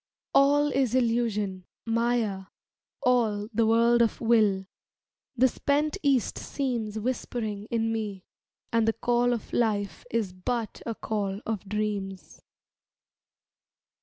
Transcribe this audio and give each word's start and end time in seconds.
"All 0.33 0.69
is 0.71 0.95
illusion, 0.95 1.65
Maya, 1.85 2.45
all 3.03 3.49
The 3.53 3.67
world 3.67 4.01
of 4.01 4.19
will," 4.19 4.65
the 5.35 5.47
spent 5.47 5.95
East 6.01 6.39
seems 6.39 6.97
Whispering 6.97 7.65
in 7.69 7.91
me; 7.93 8.25
"and 8.73 8.87
the 8.87 8.93
call 8.93 9.31
Of 9.31 9.53
Life 9.53 10.03
is 10.09 10.33
but 10.33 10.81
a 10.87 10.95
call 10.95 11.39
of 11.45 11.69
dreams." 11.69 12.41